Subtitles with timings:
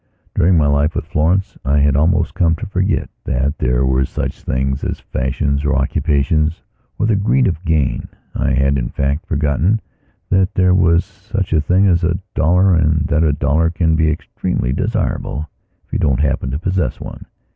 [0.33, 4.41] During my life with Florence I had almost come to forget that there were such
[4.41, 6.63] things as fashions or occupations
[6.97, 8.07] or the greed of gain.
[8.33, 9.79] I had, in fact, forgotten
[10.31, 14.09] that there was such a thing as a dollar and that a dollar can be
[14.09, 15.47] extremely desirable
[15.85, 17.27] if you don't happen to possess one.